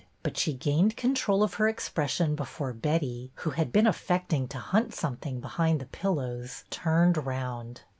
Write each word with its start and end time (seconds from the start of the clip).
But 0.23 0.35
she 0.35 0.53
gained 0.53 0.97
control 0.97 1.43
of 1.43 1.53
her 1.53 1.67
expression 1.67 2.33
before 2.33 2.73
Betty, 2.73 3.31
who 3.35 3.51
had 3.51 3.71
been 3.71 3.85
af 3.85 3.95
fecting 4.07 4.47
to 4.49 4.57
hunt 4.57 4.95
something 4.95 5.39
behind 5.39 5.79
the 5.79 5.85
pillows, 5.85 6.63
turned 6.71 7.23
round. 7.23 7.81